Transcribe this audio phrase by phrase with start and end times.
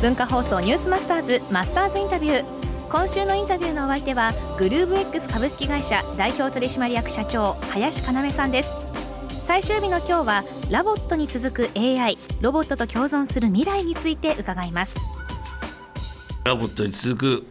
[0.00, 2.44] 文化放送ニュースマスターズマスターズインタビュー。
[2.88, 8.70] 今週のインタビューのお相手はグルーブ X 株式会社代表取締役社長林要さんです。
[9.44, 14.94] 最終日の今日はラボットに続く AI ロボットと共存する未来について伺います。
[16.44, 17.46] ラボットに続く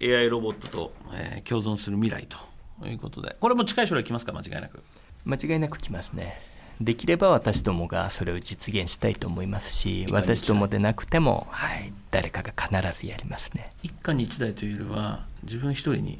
[0.00, 3.36] AI ロボットと、えー、共存する未来ということで。
[3.40, 4.30] これも近い将来来ますか？
[4.32, 4.84] 間違いなく。
[5.24, 6.38] 間違いなく来ますね
[6.80, 13.72] できれば私どもがそれを実現したいと思いますし私どもでなくても、はい、誰かが必ずやりますね。
[13.82, 16.18] 一家に一台というよりは自分一人に。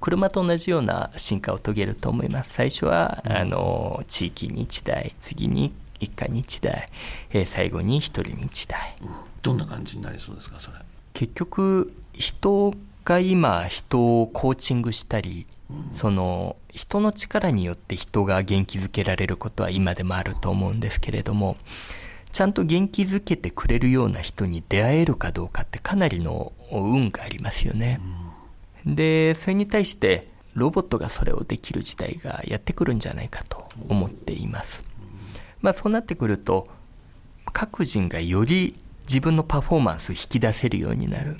[0.00, 2.52] 車と同じような進化を遂げると思います。
[2.52, 6.86] 最初は、うん、あの地域に1台次に一家に1台、
[7.30, 9.08] えー、最後に1人に1台、うん、
[9.42, 10.76] どんな感じになりそうですかそれ。
[11.14, 12.74] 結局人
[13.08, 15.46] が今人をコーチングしたり
[15.92, 21.56] その人の力によって人が元気づけられることは今でもあると思うんですけれども
[22.32, 27.98] ちゃんと元気づけてくれるような人に出会えるかどうかってかなりの運がありますよね。
[28.84, 34.84] でそれに対してロボットがそれをできる時代がやってくるんじゃないかと思っています。
[35.62, 36.66] まあ、そうなってくると
[37.54, 41.38] 各人がより自分のパフォーマンスを引き出せるようになる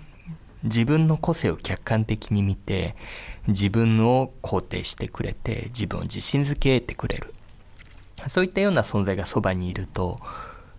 [0.68, 2.94] 自分の個性を客観的に見て
[3.48, 7.34] 自分を肯定してくれて自分を自信づけてくれる。
[8.28, 10.16] そういったような存在がそばにいると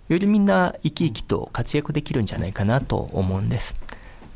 [0.09, 3.75] よりみんな生き生きと活躍できるんじゃないかなと思うんです。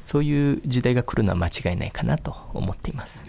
[0.06, 3.26] そういう時代が来るのは間違いないかなと思っています。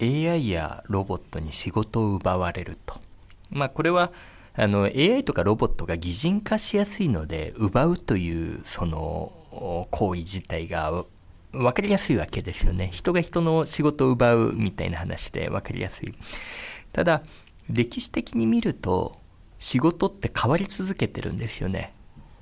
[0.00, 2.94] AI やロボットに仕事を奪われると。
[3.50, 4.12] まあこれは
[4.54, 9.32] あの AI とかロボットが擬人化しやすいので奪うというその
[9.90, 11.04] 行為自体が
[11.52, 12.90] 分かりやすいわけですよね。
[12.92, 16.14] 人が人の仕事を奪うみたいな話で分かりやすい。
[16.92, 17.22] ただ、
[17.68, 19.16] 歴史的に見ると
[19.58, 21.92] 仕事って変わり続けてるんですよね。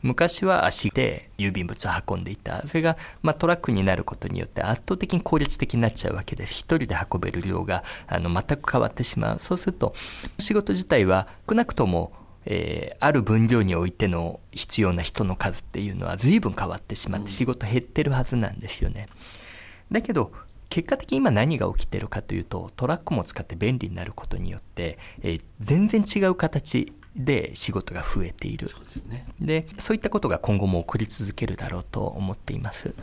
[0.02, 2.68] 昔は足で郵便物を運んでいた。
[2.68, 6.52] それが、まあ、トラックになることによって圧倒的に効率的になっちゃうわけです。
[6.52, 9.38] 一人で運べる量があの全く変わってしまう。
[9.38, 9.94] そうすると
[10.38, 12.12] 仕事自体は少なくとも
[12.46, 19.08] えー、ある分量においての必要な人の数っていうのは随分変わってしまって仕事減ってるはずなんですよね。
[19.90, 20.32] だけど
[20.68, 28.68] 結果的に今何が起きてるかというとトラックも使って便利になることによって、えー、全然違う形で仕事が増えている。
[28.68, 32.94] そうです、ね、でそういったことが今後も起こり続けるだろうと思っています。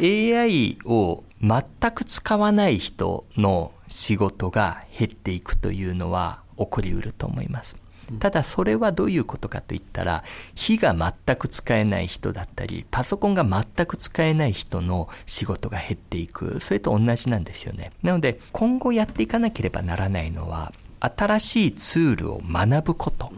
[0.00, 7.76] AI を全く使わない人の仕事が減っていくというのは起こりうると思います
[8.18, 10.24] ただそれはどういうことかといったら
[10.54, 16.60] 火が全く使えない人だったりパソコンが全く使えない人の仕事が減っていく。
[16.60, 17.92] それと同じなんですよね。
[18.02, 23.30] なので今後やっていかなければならないのは新しいツールを学ぶこと。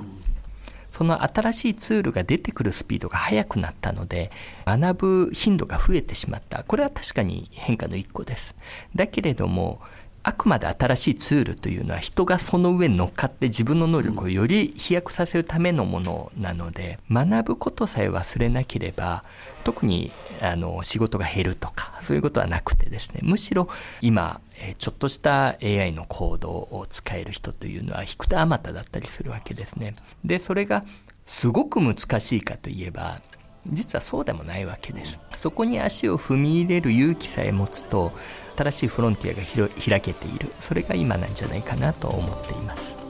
[0.91, 4.31] その新しいツールが出てくるスピードが速くなったので
[4.67, 6.63] 学ぶ頻度が増えてしまった。
[6.65, 8.55] これは確かに変化の一個です。
[8.95, 9.81] だけれども
[10.23, 19.25] あくまで新しいツールというのは人がその上に乗っかって自分の能力をより飛躍させるためのものなので学ぶことさえ忘れなければ
[19.65, 23.69] 特にあの仕事が減るとかそういうことはなくてですねむしろ
[24.03, 24.41] 今
[24.79, 29.95] ちょっとした AI のコードを使える人というのは引く手あまただったりするわけですね。
[30.23, 30.85] でそれが
[31.25, 33.21] すごく難しいかといえば
[33.67, 35.19] 実はそうでもないわけです。
[35.37, 38.13] そこに足を踏み入れる勇気さえ持つと
[38.57, 40.53] 新しいフロンティアが開けている。
[40.61, 43.01] それが今なんじゃないかなと思っています。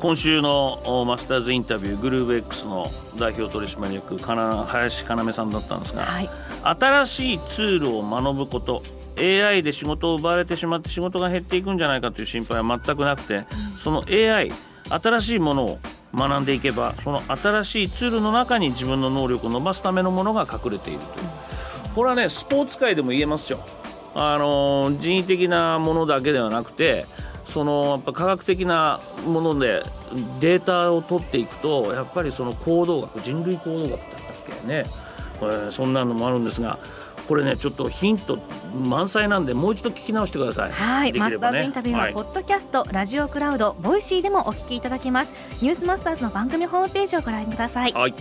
[0.00, 6.28] 今週のマスターズインタビューグルーブ X の代表取締役林要さんだったんですが、はい、
[6.62, 8.82] 新しいツールを学ぶこと
[9.16, 13.44] AI で仕事を奪われてしまって仕事が減っていくんじゃないかという心配は全くなくて
[13.78, 14.52] その AI
[14.90, 15.78] 新しいものを
[16.14, 21.26] 学んでいけばその新しいツールの中に自分の能力を伸ばすためのものが隠れているという。
[21.94, 23.60] これはねスポーツ界でも言えますよ。
[24.14, 27.06] あの人為的なものだけではなくて
[27.46, 29.82] そのやっぱ科学的なもので
[30.40, 34.08] データを取っていくとやっぱりその行動学人類行動学だったっ
[34.62, 34.84] けね、
[35.40, 36.78] えー、そんなのもあるんですが
[37.26, 38.38] これねちょっとヒント
[38.74, 40.72] 満載なんでもう一度聞き直してください。
[40.72, 45.32] はい、ね、マスターズインタビューは、ポッドキャストラジオクラウドボイシーでもお聞きいただけます。
[45.60, 48.14] ニュースマスターズの番組ホームページをご覧ください、はい。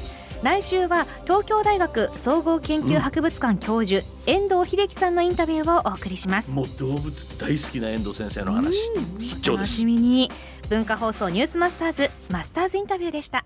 [0.43, 6.51] 来週は東京大学総合研究博物館教授、うん、遠藤秀樹さんのインタビューをお送りします。
[6.51, 10.31] もう動物大好きな遠藤先生の話必聴です楽しみに
[10.69, 13.45] 文化放送ニュースマスターズマスターズインタビューでした